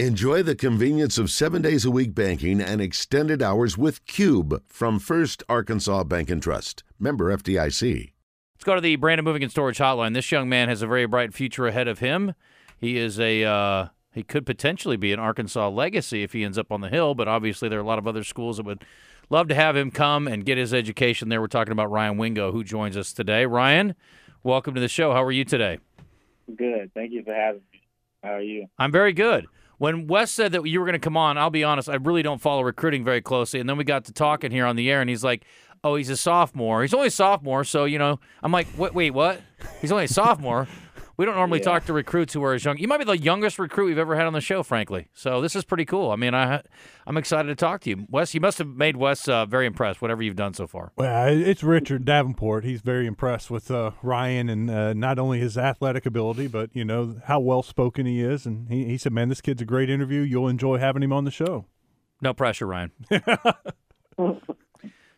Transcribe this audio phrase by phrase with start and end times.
[0.00, 4.98] Enjoy the convenience of seven days a week banking and extended hours with Cube from
[4.98, 6.82] First Arkansas Bank and Trust.
[6.98, 8.10] Member FDIC.
[8.56, 10.12] Let's go to the Brandon Moving and Storage Hotline.
[10.12, 12.34] This young man has a very bright future ahead of him.
[12.76, 16.72] He is a uh, he could potentially be an Arkansas legacy if he ends up
[16.72, 18.84] on the hill, but obviously there are a lot of other schools that would
[19.30, 21.40] love to have him come and get his education there.
[21.40, 23.46] We're talking about Ryan Wingo, who joins us today.
[23.46, 23.94] Ryan,
[24.42, 25.12] welcome to the show.
[25.12, 25.78] How are you today?
[26.52, 26.90] Good.
[26.94, 27.80] Thank you for having me.
[28.24, 28.66] How are you?
[28.76, 29.46] I'm very good.
[29.84, 32.22] When Wes said that you were going to come on, I'll be honest, I really
[32.22, 33.60] don't follow recruiting very closely.
[33.60, 35.44] And then we got to talking here on the air, and he's like,
[35.84, 36.80] "Oh, he's a sophomore.
[36.80, 39.42] He's only a sophomore." So you know, I'm like, "Wait, wait, what?
[39.82, 40.68] He's only a sophomore."
[41.16, 41.64] We don't normally Yeah.
[41.66, 42.76] talk to recruits who are as young.
[42.78, 45.08] You might be the youngest recruit we've ever had on the show, frankly.
[45.14, 46.10] So this is pretty cool.
[46.10, 46.62] I mean, I
[47.06, 48.34] I'm excited to talk to you, Wes.
[48.34, 50.02] You must have made Wes uh, very impressed.
[50.02, 50.92] Whatever you've done so far.
[50.96, 52.64] Well, it's Richard Davenport.
[52.64, 56.84] He's very impressed with uh, Ryan and uh, not only his athletic ability, but you
[56.84, 58.46] know how well spoken he is.
[58.46, 60.20] And he, he said, "Man, this kid's a great interview.
[60.22, 61.66] You'll enjoy having him on the show."
[62.20, 62.90] No pressure, Ryan.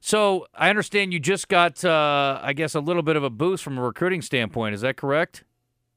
[0.00, 3.62] so I understand you just got, uh, I guess, a little bit of a boost
[3.64, 4.74] from a recruiting standpoint.
[4.74, 5.44] Is that correct?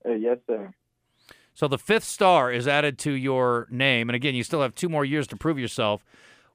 [0.05, 0.73] Uh, yes, sir.
[1.53, 4.88] So the fifth star is added to your name, and again, you still have two
[4.89, 6.06] more years to prove yourself.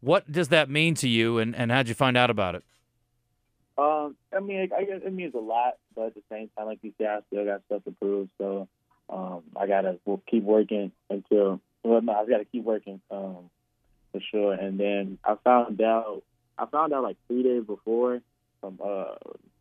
[0.00, 2.64] What does that mean to you, and, and how'd you find out about it?
[3.76, 6.78] Um, I mean, I guess it means a lot, but at the same time, like
[6.82, 8.28] you said, I still got stuff to prove.
[8.38, 8.68] So
[9.08, 13.50] um, I gotta we'll keep working until well, no, I gotta keep working um,
[14.12, 14.52] for sure.
[14.52, 16.22] And then I found out
[16.56, 18.20] I found out like three days before
[18.60, 19.16] from uh,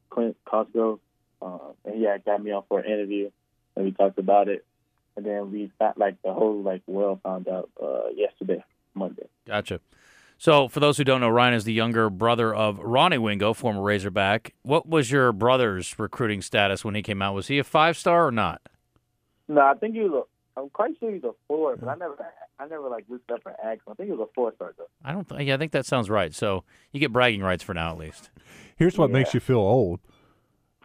[0.09, 1.00] Clint Costco,
[1.42, 3.31] um, and had got me on for an interview,
[3.75, 4.66] and we talked about it.
[5.16, 8.63] And then we found like the whole like world found out uh, yesterday,
[8.95, 9.27] Monday.
[9.47, 9.79] Gotcha.
[10.39, 13.81] So, for those who don't know, Ryan is the younger brother of Ronnie Wingo, former
[13.81, 14.53] Razorback.
[14.63, 17.35] What was your brother's recruiting status when he came out?
[17.35, 18.61] Was he a five star or not?
[19.47, 20.25] No, I think he was.
[20.57, 22.16] A, I'm quite sure he's a four, but I never,
[22.59, 23.81] I never like looked up and asked.
[23.88, 23.91] him.
[23.91, 24.88] I think he was a four star though.
[25.05, 25.29] I don't.
[25.29, 26.33] Th- yeah, I think that sounds right.
[26.33, 28.31] So you get bragging rights for now, at least.
[28.75, 29.13] Here's what Yeah.
[29.13, 29.99] makes you feel old.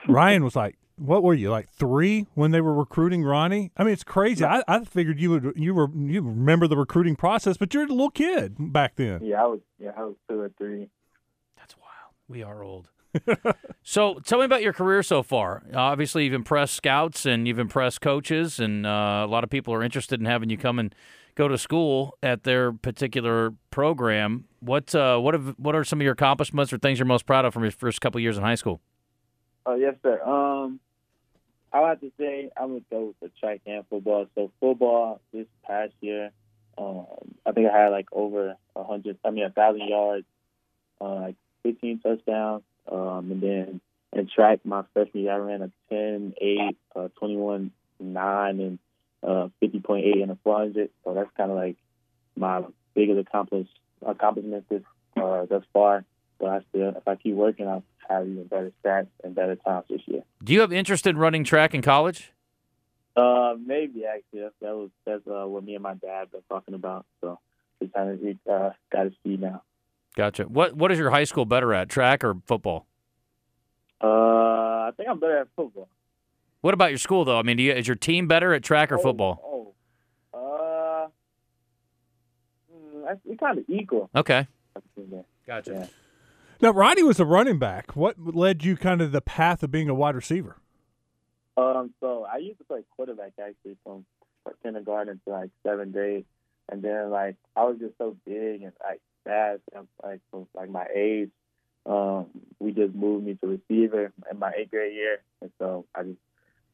[0.06, 3.92] Ryan was like, "What were you like three when they were recruiting Ronnie?" I mean,
[3.92, 4.44] it's crazy.
[4.44, 7.86] I, I figured you would you were you remember the recruiting process, but you're a
[7.86, 9.22] little kid back then.
[9.22, 9.60] Yeah, I was.
[9.78, 10.88] Yeah, I was two or three.
[11.56, 12.14] That's wild.
[12.28, 12.90] We are old.
[13.82, 15.62] so tell me about your career so far.
[15.74, 19.82] Obviously, you've impressed scouts and you've impressed coaches, and uh, a lot of people are
[19.82, 20.94] interested in having you come and
[21.34, 24.44] go to school at their particular program.
[24.60, 27.44] What uh, what have what are some of your accomplishments or things you're most proud
[27.44, 28.80] of from your first couple years in high school?
[29.64, 30.22] Oh yes, sir.
[30.22, 30.80] Um,
[31.72, 34.26] I have to say I'm gonna go with the track and football.
[34.34, 36.30] So football this past year,
[36.78, 37.06] um,
[37.44, 39.18] I think I had like over a hundred.
[39.24, 40.26] I mean, a thousand yards,
[41.00, 42.62] uh, like 15 touchdowns.
[42.90, 43.80] Um, and then
[44.12, 47.70] in track, my freshman year, I ran a 10, 8, uh, 21,
[48.00, 48.78] 9, and
[49.22, 50.90] uh, 50.8 in a 400.
[51.04, 51.76] So that's kind of like
[52.36, 52.62] my
[52.94, 53.68] biggest accomplish,
[54.06, 54.82] accomplishment this
[55.16, 56.04] uh, thus far.
[56.38, 59.86] But I still, if I keep working, I'll have even better stats and better times
[59.90, 60.22] this year.
[60.42, 62.32] Do you have interest in running track in college?
[63.16, 64.40] Uh, maybe actually.
[64.40, 67.04] That's, that was that's uh, what me and my dad been talking about.
[67.20, 67.38] So
[67.80, 69.62] we kind of uh, got to see now.
[70.16, 70.44] Gotcha.
[70.44, 72.86] What what is your high school better at, track or football?
[74.02, 75.88] Uh, I think I'm better at football.
[76.60, 77.38] What about your school though?
[77.38, 79.74] I mean, do you, is your team better at track or Oh, football?
[80.34, 81.08] Oh, uh,
[83.02, 84.10] that's- we kind of equal.
[84.14, 84.46] Okay.
[85.46, 85.72] Gotcha.
[85.72, 85.86] Yeah.
[86.60, 87.94] Now, Ronnie was a running back.
[87.94, 90.56] What led you kind of the path of being a wide receiver?
[91.56, 94.04] Um, so I used to play quarterback actually from
[94.62, 96.24] kindergarten to like seventh grade,
[96.70, 100.70] and then like I was just so big and like fast, and, like for like
[100.70, 101.30] my age.
[101.86, 102.26] Um,
[102.58, 106.18] we just moved me to receiver in my eighth grade year, and so I just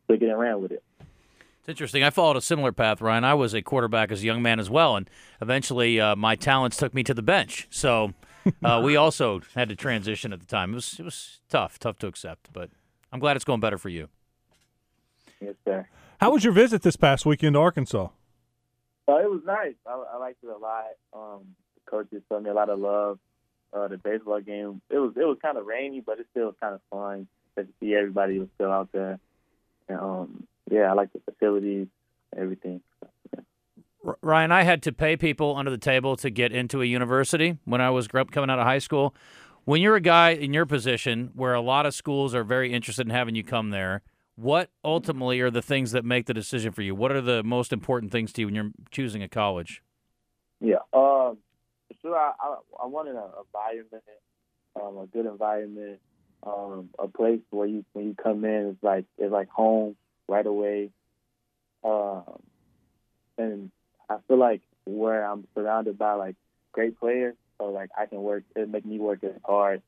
[0.08, 0.82] took it and ran with it.
[1.00, 2.02] It's interesting.
[2.02, 3.24] I followed a similar path, Ryan.
[3.24, 5.08] I was a quarterback as a young man as well, and
[5.40, 7.68] eventually uh, my talents took me to the bench.
[7.70, 8.12] So
[8.64, 10.72] uh, we also had to transition at the time.
[10.72, 12.70] It was it was tough, tough to accept, but
[13.12, 14.08] I'm glad it's going better for you.
[15.40, 15.86] Yes, sir.
[16.20, 18.08] How was your visit this past weekend to Arkansas?
[19.06, 19.74] So it was nice.
[19.86, 20.84] I, I liked it a lot.
[21.12, 23.18] Um, the coaches showed me a lot of love.
[23.72, 26.54] Uh, the baseball game, it was it was kind of rainy, but it still was
[26.60, 27.26] kind of fun
[27.56, 29.18] to see everybody was still out there.
[29.88, 31.88] And, um, yeah, I like the facilities,
[32.36, 32.80] everything.
[34.20, 37.80] Ryan, I had to pay people under the table to get into a university when
[37.80, 39.14] I was coming out of high school.
[39.64, 43.06] When you're a guy in your position where a lot of schools are very interested
[43.06, 44.02] in having you come there,
[44.36, 46.94] what ultimately are the things that make the decision for you?
[46.94, 49.82] What are the most important things to you when you're choosing a college?
[50.60, 50.80] Yeah.
[50.92, 51.38] Um,
[52.02, 54.04] sure, I, I, I wanted an environment,
[54.76, 56.00] um, a good environment,
[56.42, 59.96] um, a place where you when you come in, it's like it's like home
[60.28, 60.90] right away.
[61.82, 62.42] Um,
[63.38, 63.70] and
[64.08, 66.36] I feel like where I'm surrounded by like
[66.72, 68.44] great players, so like I can work.
[68.54, 69.82] It make me work as hard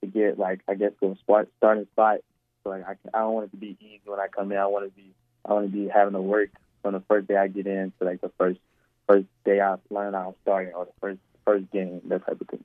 [0.00, 2.18] to get like I guess to a spot, starting spot.
[2.62, 4.58] So like I can, I don't want it to be easy when I come in.
[4.58, 5.12] I want to be
[5.44, 6.50] I want to be having to work
[6.82, 8.60] from the first day I get in to like the first
[9.08, 12.64] first day I learn I'm starting or the first first game that type of thing.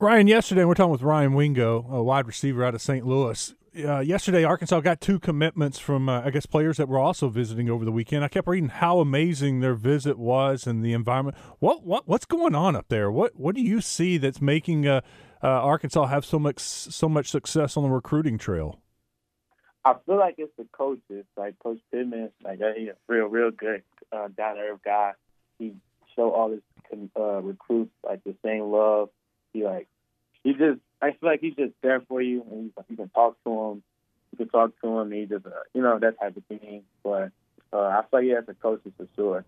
[0.00, 3.04] Ryan, yesterday we're talking with Ryan Wingo, a wide receiver out of St.
[3.04, 3.52] Louis.
[3.76, 7.68] Uh, yesterday, Arkansas got two commitments from, uh, I guess, players that were also visiting
[7.68, 8.22] over the weekend.
[8.22, 11.36] I kept reading how amazing their visit was and the environment.
[11.58, 13.10] What what what's going on up there?
[13.10, 15.00] What what do you see that's making uh,
[15.42, 18.78] uh Arkansas have so much so much success on the recruiting trail?
[19.84, 22.30] I feel like it's the coaches, like Coach Pittman.
[22.44, 25.14] Like he's a real real good uh, down to earth guy.
[25.58, 25.74] He
[26.14, 26.60] show all his
[27.16, 29.08] uh, recruits like the same love
[29.52, 29.88] he like
[30.42, 33.50] he just I feel like he's just there for you, and you can talk to
[33.50, 33.82] him.
[34.32, 35.12] You can talk to him.
[35.12, 36.82] And he just uh, you know that type of thing.
[37.02, 37.30] But
[37.72, 39.44] uh, I feel like he has a coach for sure.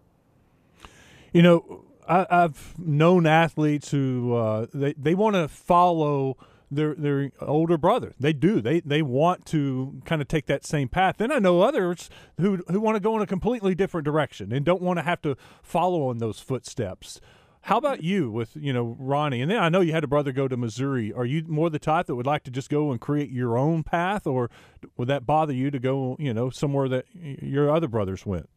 [1.33, 6.37] You know, I, have known athletes who uh, they they want to follow
[6.71, 8.15] their their older brother.
[8.19, 8.61] They do.
[8.61, 11.17] They they want to kind of take that same path.
[11.19, 12.11] Then I know others
[12.41, 15.21] who who want to go in a completely different direction and don't want to have
[15.23, 17.21] to follow in those footsteps.
[17.63, 19.43] How about you with you know Ronnie?
[19.43, 21.13] And then I know you had a brother go to Missouri.
[21.13, 23.83] Are you more the type that would like to just go and create your own
[23.83, 24.51] path, or
[24.97, 28.49] would that bother you to go you know somewhere that your other brothers went?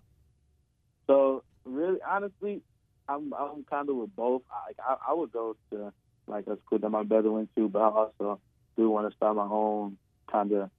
[1.08, 2.62] So really, honestly,
[3.10, 4.44] I'm I'm kind of with both.
[4.68, 5.92] Like I, I would go to
[6.28, 8.40] like a school that my brother went to, but I also
[8.78, 9.98] do want to start my own
[10.32, 10.70] kind of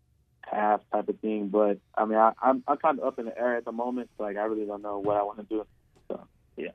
[0.42, 1.48] path type of thing.
[1.48, 4.10] But I mean, I, I'm I'm kind of up in the air at the moment.
[4.16, 5.66] So like I really don't know what I want to do.
[6.08, 6.26] So
[6.56, 6.70] yeah.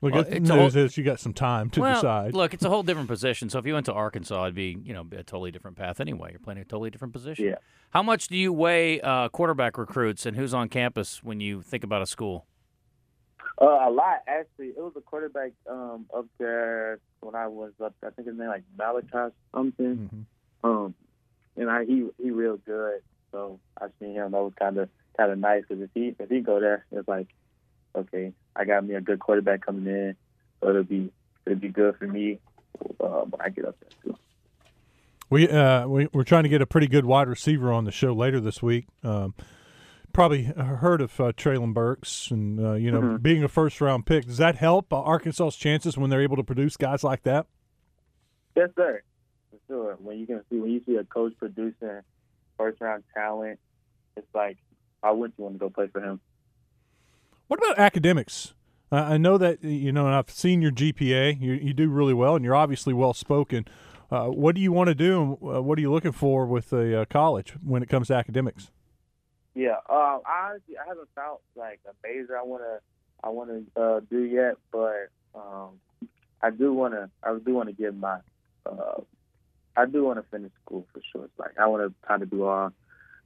[0.00, 2.34] Well, good well, news whole, is you got some time to well, decide.
[2.34, 3.50] Look, it's a whole different position.
[3.50, 6.30] So if you went to Arkansas, it'd be you know a totally different path anyway.
[6.30, 7.46] You're playing a totally different position.
[7.46, 7.56] Yeah.
[7.90, 11.82] How much do you weigh uh, quarterback recruits and who's on campus when you think
[11.82, 12.46] about a school?
[13.60, 14.68] Uh, a lot actually.
[14.68, 17.94] It was a quarterback um, up there when I was up.
[18.00, 18.10] There.
[18.10, 19.96] I think his name like Malachi something.
[19.96, 20.68] Mm-hmm.
[20.68, 20.94] Um,
[21.56, 23.00] and I he he real good.
[23.32, 24.30] So I seen him.
[24.30, 27.08] That was kind of kind of nice because if he if he go there, it's
[27.08, 27.28] like
[27.94, 30.16] okay, I got me a good quarterback coming in,
[30.60, 31.12] so it'll be
[31.46, 32.38] it'll be good for me
[33.00, 34.18] uh, when I get up there too.
[35.30, 38.12] We uh we we're trying to get a pretty good wide receiver on the show
[38.12, 38.86] later this week.
[39.02, 39.34] Um,
[40.12, 43.16] probably heard of uh, Treylon Burks, and uh, you know, mm-hmm.
[43.18, 46.42] being a first round pick, does that help uh, Arkansas's chances when they're able to
[46.42, 47.46] produce guys like that?
[48.56, 49.02] Yes, sir.
[49.50, 49.96] For sure.
[50.00, 52.00] When you can see when you see a coach producing
[52.56, 53.60] first round talent,
[54.16, 54.56] it's like,
[55.02, 56.20] I wouldn't want to go play for him?
[57.48, 58.54] What about academics?
[58.92, 61.40] Uh, I know that you know, and I've seen your GPA.
[61.40, 63.66] You, you do really well, and you're obviously well spoken.
[64.10, 66.72] Uh, what do you want to do, and uh, what are you looking for with
[66.72, 68.70] a uh, college when it comes to academics?
[69.54, 72.80] Yeah, uh, honestly, I haven't found like a major I want to
[73.24, 75.80] I want to uh, do yet, but um,
[76.40, 78.18] I do want to I do want to get my
[79.78, 81.24] I do want to finish school for sure.
[81.24, 82.72] It's like I want to kind of do all.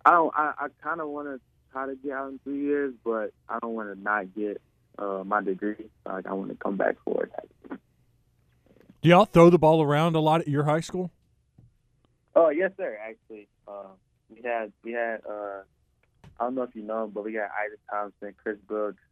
[0.04, 0.32] I don't.
[0.36, 1.40] I, I kind of want to
[1.72, 4.60] try to get out in three years, but I don't want to not get
[4.98, 5.90] uh, my degree.
[6.06, 7.78] Like I want to come back for it.
[9.00, 11.10] Do y'all throw the ball around a lot at your high school?
[12.36, 12.98] Oh yes, sir.
[13.02, 13.88] Actually, uh,
[14.30, 15.22] we had we had.
[15.28, 15.62] Uh,
[16.38, 19.02] I don't know if you know him, but we got Isaac Thompson, Chris Brooks.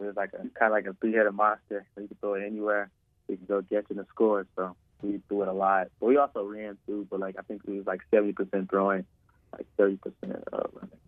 [0.00, 1.86] It was like a kind of like a three-headed monster.
[1.98, 2.90] You could throw it anywhere.
[3.28, 4.46] We could go get in the score.
[4.56, 5.88] So we threw it a lot.
[6.00, 7.06] But we also ran too.
[7.10, 9.04] But like I think we was like seventy percent throwing,
[9.52, 10.98] like thirty percent uh, running.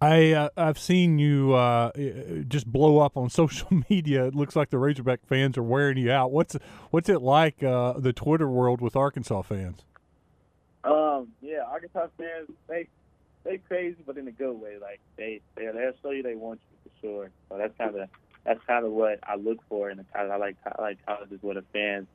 [0.00, 1.90] I uh, I've seen you uh,
[2.48, 4.26] just blow up on social media.
[4.26, 6.32] It looks like the Razorback fans are wearing you out.
[6.32, 6.56] What's
[6.90, 9.84] what's it like uh, the Twitter world with Arkansas fans?
[10.84, 12.88] Um, yeah, Arkansas fans they
[13.44, 14.78] they crazy, but in a good way.
[14.80, 17.30] Like they they they'll show you they want you for sure.
[17.48, 18.08] So that's kind of
[18.44, 20.30] that's kind of what I look for in the college.
[20.30, 22.06] I like I like colleges where the fans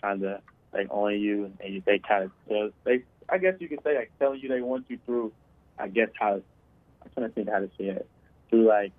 [0.00, 0.40] kind of
[0.72, 4.40] like on you and they kind of they I guess you could say like telling
[4.40, 5.32] you they want you through.
[5.78, 6.42] I guess how
[7.04, 8.08] I'm trying to think how to say it
[8.50, 8.92] through like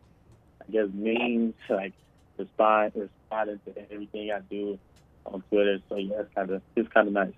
[0.61, 1.93] I guess memes, like
[2.37, 4.79] respond responding to everything I do
[5.25, 5.79] on Twitter.
[5.89, 7.33] So yeah, it's kind of it's kind of nice.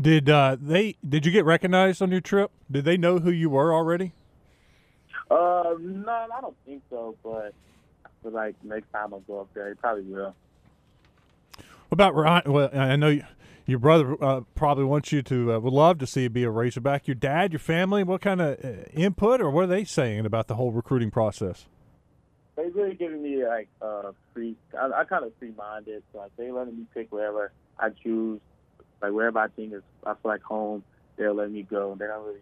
[0.00, 0.96] Did uh, they?
[1.06, 2.50] Did you get recognized on your trip?
[2.70, 4.12] Did they know who you were already?
[5.30, 7.16] Uh, no, I don't think so.
[7.22, 7.54] But
[8.04, 10.34] I feel like next time I go up there, they probably will.
[11.88, 12.52] What about Ryan?
[12.52, 13.24] Well, I know you,
[13.66, 16.50] your brother uh, probably wants you to uh, would love to see you be a
[16.50, 17.08] Razorback.
[17.08, 20.46] Your dad, your family, what kind of uh, input or what are they saying about
[20.46, 21.66] the whole recruiting process?
[22.54, 24.56] They really giving me like uh, free.
[24.78, 28.40] I, I kind of free minded, so like they letting me pick wherever I choose,
[29.02, 30.84] like wherever I think is I feel like home.
[31.16, 31.96] They'll let me go.
[31.98, 32.40] They don't really.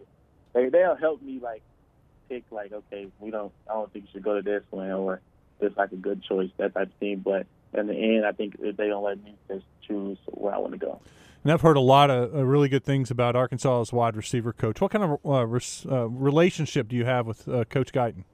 [0.52, 1.62] They they'll help me like
[2.28, 5.20] pick like okay we don't I don't think you should go to this one or
[5.60, 7.20] it's like a good choice that type of team.
[7.24, 10.58] But in the end, I think if they don't let me just choose where I
[10.58, 11.00] want to go.
[11.42, 14.80] And I've heard a lot of uh, really good things about Arkansas's wide receiver coach.
[14.80, 18.24] What kind of uh, res, uh, relationship do you have with uh, Coach Guiton?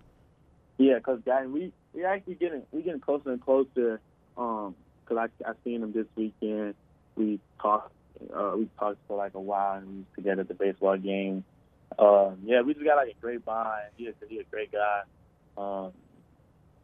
[0.78, 4.00] Yeah, because Guiton, we we actually getting we getting closer and closer.
[4.36, 4.76] Um,
[5.10, 6.74] because I I seen him this weekend.
[7.16, 7.92] We talked
[8.34, 11.44] uh, we talked for like a while and we was together at the baseball game.
[11.98, 13.82] Um, yeah, we just got like a great bond.
[13.96, 15.02] He is he a great guy.
[15.56, 15.92] Um,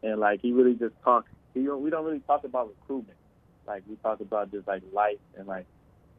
[0.03, 1.29] and like he really just talks.
[1.57, 3.17] He don't, we don't really talk about recruitment.
[3.65, 5.65] Like we talk about just like life and like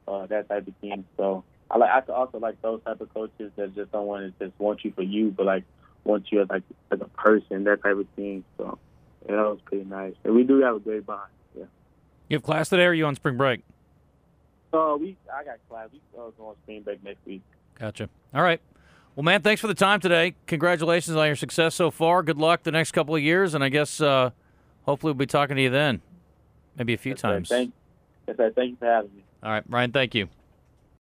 [0.07, 1.05] uh, that type of thing.
[1.17, 4.47] So I like I also like those type of coaches that just don't want to
[4.47, 5.65] just want you for you, but like
[6.05, 8.45] want you as like as a person, that type of thing.
[8.57, 8.79] So
[9.29, 10.15] yeah, that was pretty nice.
[10.25, 11.31] And we do have a great bond.
[11.57, 11.65] Yeah.
[12.29, 13.63] You have class today, or are you on spring break?
[14.73, 15.89] Uh, we I got class.
[15.93, 17.43] We uh, going on spring break next week.
[17.79, 18.09] Gotcha.
[18.35, 18.61] All right.
[19.17, 20.37] Well, man, thanks for the time today.
[20.47, 22.23] Congratulations on your success so far.
[22.23, 24.31] Good luck the next couple of years, and I guess uh,
[24.89, 26.01] hopefully we'll be talking to you then,
[26.79, 27.49] maybe a few Yes, times.
[27.51, 27.57] Sir.
[27.57, 27.75] Thank,
[28.27, 28.51] yes, sir.
[28.57, 29.23] Thank you for having me.
[29.43, 29.93] All right, Ryan.
[29.93, 30.29] Thank you.